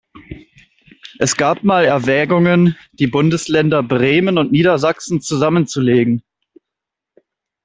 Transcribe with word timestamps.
Es 1.19 1.37
gab 1.37 1.63
mal 1.63 1.85
Erwägungen, 1.85 2.75
die 2.93 3.05
Bundesländer 3.05 3.83
Bremen 3.83 4.39
und 4.39 4.51
Niedersachsen 4.51 5.21
zusammenzulegen. 5.21 6.23